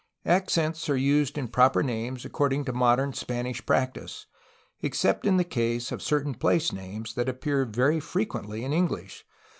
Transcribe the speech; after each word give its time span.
Accents 0.25 0.89
are 0.89 0.97
used 0.97 1.37
in 1.37 1.47
proper 1.47 1.83
names 1.83 2.25
according 2.25 2.65
to 2.65 2.73
modern 2.73 3.13
Spanish 3.13 3.63
practice, 3.63 4.25
except 4.81 5.27
in 5.27 5.37
the 5.37 5.43
case 5.43 5.91
of 5.91 6.01
certain 6.01 6.33
place 6.33 6.73
names 6.73 7.13
that 7.13 7.29
appear 7.29 7.65
very 7.65 7.99
frequently 7.99 8.65
in 8.65 8.73
English. 8.73 9.27